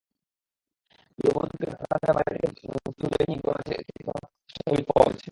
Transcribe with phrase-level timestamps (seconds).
[1.19, 2.67] গৃহবধূকে রাতের আঁধারে বাড়ি থেকে
[2.99, 3.93] তুলে নিয়ে গলা কেটে
[4.07, 5.29] হত্যাচেষ্টার অভিযোগ পাওয়া গেছে।